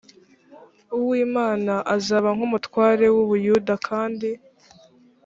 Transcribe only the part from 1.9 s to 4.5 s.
azaba nk umutware w u buyuda kandi